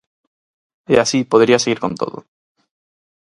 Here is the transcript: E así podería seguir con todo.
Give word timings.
E 0.93 0.95
así 1.03 1.19
podería 1.31 1.59
seguir 1.63 1.79
con 1.83 1.93
todo. 2.01 2.17